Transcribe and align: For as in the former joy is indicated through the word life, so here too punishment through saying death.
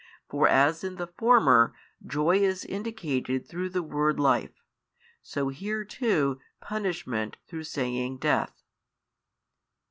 For 0.31 0.47
as 0.47 0.83
in 0.83 0.95
the 0.95 1.05
former 1.05 1.75
joy 2.03 2.37
is 2.39 2.65
indicated 2.65 3.47
through 3.47 3.69
the 3.69 3.83
word 3.83 4.19
life, 4.19 4.59
so 5.21 5.49
here 5.49 5.85
too 5.85 6.39
punishment 6.59 7.37
through 7.45 7.65
saying 7.65 8.17
death. 8.17 8.63